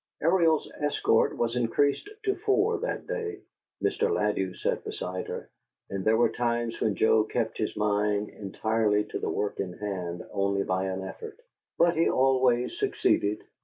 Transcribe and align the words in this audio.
Ariel's 0.23 0.67
escort 0.79 1.37
was 1.37 1.55
increased 1.55 2.09
to 2.23 2.33
four 2.37 2.79
that 2.79 3.05
day: 3.05 3.39
Mr. 3.83 4.09
Ladew 4.11 4.55
sat 4.55 4.83
beside 4.83 5.27
her, 5.27 5.47
and 5.91 6.03
there 6.03 6.17
were 6.17 6.31
times 6.31 6.81
when 6.81 6.95
Joe 6.95 7.23
kept 7.23 7.59
his 7.59 7.77
mind 7.77 8.29
entirely 8.29 9.03
to 9.03 9.19
the 9.19 9.29
work 9.29 9.59
in 9.59 9.73
hand 9.73 10.23
only 10.31 10.63
by 10.63 10.85
an 10.85 11.03
effort, 11.03 11.39
but 11.77 11.95
he 11.95 12.09
always 12.09 12.79
succeeded. 12.79 13.43